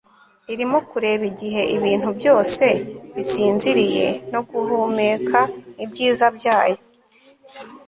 irimo 0.53 0.77
kureba 0.89 1.23
igihe 1.31 1.61
ibintu 1.77 2.09
byose 2.19 2.65
bisinziriye 3.15 4.07
no 4.31 4.41
guhumeka 4.49 5.39
ibyiza 5.83 6.25
byayo 6.37 6.79